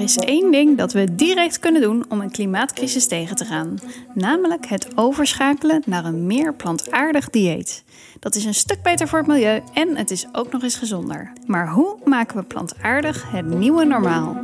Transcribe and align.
is 0.00 0.16
één 0.16 0.50
ding 0.52 0.78
dat 0.78 0.92
we 0.92 1.14
direct 1.14 1.58
kunnen 1.58 1.80
doen 1.82 2.04
om 2.08 2.20
een 2.20 2.30
klimaatcrisis 2.30 3.06
tegen 3.06 3.36
te 3.36 3.44
gaan, 3.44 3.78
namelijk 4.14 4.66
het 4.66 4.88
overschakelen 4.94 5.82
naar 5.86 6.04
een 6.04 6.26
meer 6.26 6.54
plantaardig 6.54 7.30
dieet. 7.30 7.84
Dat 8.18 8.34
is 8.34 8.44
een 8.44 8.54
stuk 8.54 8.82
beter 8.82 9.08
voor 9.08 9.18
het 9.18 9.28
milieu 9.28 9.60
en 9.74 9.96
het 9.96 10.10
is 10.10 10.26
ook 10.32 10.52
nog 10.52 10.62
eens 10.62 10.76
gezonder. 10.76 11.32
Maar 11.46 11.68
hoe 11.68 11.96
maken 12.04 12.36
we 12.36 12.42
plantaardig 12.42 13.30
het 13.30 13.46
nieuwe 13.46 13.84
normaal? 13.84 14.36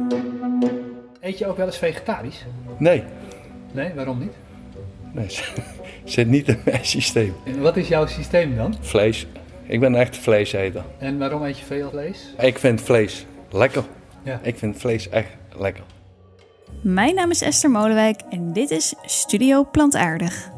Eet 1.21 1.39
je 1.39 1.47
ook 1.47 1.57
wel 1.57 1.67
eens 1.67 1.79
vegetarisch? 1.79 2.45
Nee, 2.79 3.05
Nee, 3.73 3.93
waarom 3.95 4.19
niet? 4.19 4.33
nee 5.13 5.27
zit 6.05 6.29
niet 6.29 6.49
in 6.49 6.61
mijn 6.65 6.85
systeem. 6.85 7.35
En 7.45 7.61
wat 7.61 7.77
is 7.77 7.89
jouw 7.89 8.07
systeem 8.07 8.57
dan? 8.57 8.75
Vlees. 8.81 9.27
Ik 9.63 9.81
ben 9.81 9.95
echt 9.95 10.17
vleeseter. 10.17 10.85
En 10.99 11.19
waarom 11.19 11.43
eet 11.43 11.59
je 11.59 11.65
veel 11.65 11.91
vlees? 11.91 12.35
Ik 12.39 12.59
vind 12.59 12.81
vlees 12.81 13.27
lekker. 13.51 13.85
Ja. 14.27 14.41
Ik 14.43 14.59
vind 14.59 14.77
vlees 14.77 15.09
echt 15.09 15.31
lekker. 15.59 15.85
Mijn 16.83 17.15
naam 17.15 17.31
is 17.31 17.41
Esther 17.41 17.71
Molenwijk 17.71 18.21
en 18.31 18.53
dit 18.53 18.71
is 18.71 18.95
Studio 19.03 19.65
Plantaardig. 19.65 20.51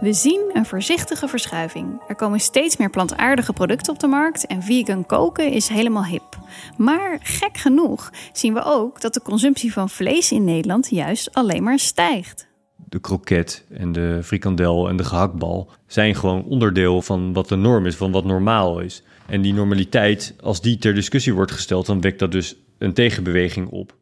We 0.00 0.12
zien 0.12 0.50
een 0.52 0.66
voorzichtige 0.66 1.28
verschuiving. 1.28 2.02
Er 2.08 2.14
komen 2.14 2.40
steeds 2.40 2.76
meer 2.76 2.90
plantaardige 2.90 3.52
producten 3.52 3.92
op 3.92 3.98
de 3.98 4.06
markt 4.06 4.46
en 4.46 4.62
vegan 4.62 5.06
koken 5.06 5.50
is 5.50 5.68
helemaal 5.68 6.04
hip. 6.04 6.38
Maar 6.76 7.18
gek 7.22 7.56
genoeg 7.56 8.10
zien 8.32 8.54
we 8.54 8.62
ook 8.64 9.00
dat 9.00 9.14
de 9.14 9.22
consumptie 9.22 9.72
van 9.72 9.88
vlees 9.88 10.32
in 10.32 10.44
Nederland 10.44 10.88
juist 10.90 11.34
alleen 11.34 11.62
maar 11.62 11.78
stijgt. 11.78 12.48
De 12.88 12.98
kroket 12.98 13.64
en 13.70 13.92
de 13.92 14.20
frikandel 14.22 14.88
en 14.88 14.96
de 14.96 15.04
gehaktbal 15.04 15.70
zijn 15.86 16.14
gewoon 16.14 16.44
onderdeel 16.44 17.02
van 17.02 17.32
wat 17.32 17.48
de 17.48 17.56
norm 17.56 17.86
is, 17.86 17.96
van 17.96 18.12
wat 18.12 18.24
normaal 18.24 18.80
is. 18.80 19.02
En 19.26 19.40
die 19.42 19.54
normaliteit, 19.54 20.34
als 20.40 20.60
die 20.60 20.78
ter 20.78 20.94
discussie 20.94 21.34
wordt 21.34 21.52
gesteld, 21.52 21.86
dan 21.86 22.00
wekt 22.00 22.18
dat 22.18 22.32
dus 22.32 22.56
een 22.78 22.92
tegenbeweging 22.92 23.68
op. 23.68 23.94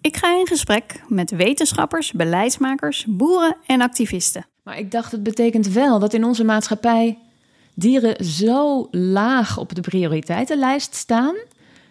Ik 0.00 0.16
ga 0.16 0.38
in 0.38 0.46
gesprek 0.46 1.02
met 1.08 1.30
wetenschappers, 1.30 2.12
beleidsmakers, 2.12 3.04
boeren 3.08 3.56
en 3.66 3.80
activisten. 3.80 4.46
Maar 4.62 4.78
ik 4.78 4.90
dacht, 4.90 5.12
het 5.12 5.22
betekent 5.22 5.68
wel 5.68 5.98
dat 5.98 6.14
in 6.14 6.24
onze 6.24 6.44
maatschappij 6.44 7.18
dieren 7.74 8.24
zo 8.24 8.88
laag 8.90 9.58
op 9.58 9.74
de 9.74 9.80
prioriteitenlijst 9.80 10.94
staan. 10.94 11.34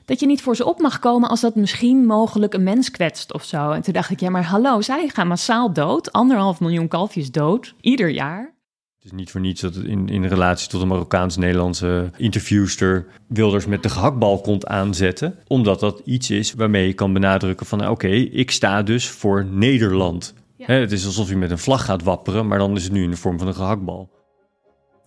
Dat 0.08 0.20
je 0.20 0.26
niet 0.26 0.42
voor 0.42 0.56
ze 0.56 0.66
op 0.66 0.80
mag 0.80 1.00
komen 1.00 1.30
als 1.30 1.42
dat 1.42 1.56
misschien 1.56 2.06
mogelijk 2.06 2.54
een 2.54 2.64
mens 2.64 2.92
kwetst 2.92 3.34
of 3.34 3.44
zo. 3.44 3.72
En 3.72 3.82
toen 3.82 3.94
dacht 3.94 4.10
ik, 4.10 4.20
ja, 4.20 4.30
maar 4.30 4.44
hallo, 4.44 4.82
zij 4.82 5.08
gaan 5.08 5.28
massaal 5.28 5.74
dood. 5.74 6.12
Anderhalf 6.12 6.60
miljoen 6.60 6.88
kalfjes 6.88 7.32
dood, 7.32 7.74
ieder 7.82 8.10
jaar. 8.10 8.56
Het 8.96 9.06
is 9.06 9.12
niet 9.12 9.32
voor 9.32 9.42
niets 9.42 9.62
dat 9.62 9.76
in, 9.76 10.10
in 10.10 10.26
relatie 10.26 10.70
tot 10.70 10.82
een 10.82 10.88
Marokkaans-Nederlandse 10.88 12.12
interviewster 12.18 13.08
Wilders 13.28 13.66
met 13.66 13.84
de 13.84 13.90
gehaktbal 13.90 14.42
komt 14.42 14.68
aanzetten. 14.68 15.36
Omdat 15.48 15.80
dat 15.80 16.02
iets 16.06 16.30
is 16.30 16.54
waarmee 16.54 16.88
je 16.88 16.94
kan 16.94 17.14
benadrukken 17.14 17.66
van 17.66 17.78
nou, 17.78 17.92
oké, 17.92 18.08
ik 18.16 18.52
sta 18.52 18.84
dus 18.84 19.10
voor 19.10 19.46
Nederland. 19.46 20.34
Het 20.58 20.92
is 20.92 21.06
alsof 21.06 21.30
je 21.30 21.38
met 21.38 21.52
een 21.52 21.58
vlag 21.58 21.86
gaat 21.86 22.04
wapperen, 22.04 22.48
maar 22.48 22.58
dan 22.58 22.76
is 22.76 22.84
het 22.84 22.92
nu 22.92 23.04
in 23.04 23.12
de 23.12 23.18
vorm 23.18 23.38
van 23.38 23.48
een 23.48 23.56
gehaktbal. 23.56 24.10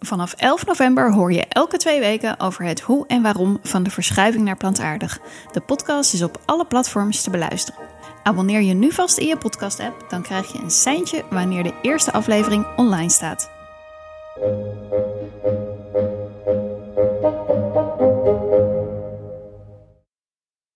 Vanaf 0.01 0.33
11 0.33 0.67
november 0.67 1.13
hoor 1.13 1.33
je 1.33 1.47
elke 1.49 1.77
twee 1.77 2.01
weken 2.01 2.41
over 2.41 2.65
het 2.65 2.81
hoe 2.81 3.07
en 3.07 3.23
waarom 3.23 3.59
van 3.63 3.83
de 3.83 3.91
verschuiving 3.91 4.45
naar 4.45 4.57
plantaardig. 4.57 5.19
De 5.53 5.61
podcast 5.61 6.15
is 6.15 6.23
op 6.23 6.41
alle 6.45 6.65
platforms 6.65 7.23
te 7.23 7.31
beluisteren. 7.31 7.81
Abonneer 8.23 8.61
je 8.61 8.75
nu 8.75 8.93
vast 8.93 9.19
in 9.19 9.27
je 9.27 9.37
podcast-app, 9.37 10.05
dan 10.09 10.23
krijg 10.23 10.53
je 10.53 10.59
een 10.59 10.71
seintje 10.71 11.25
wanneer 11.31 11.63
de 11.63 11.75
eerste 11.83 12.13
aflevering 12.13 12.67
online 12.77 13.11
staat. 13.11 13.51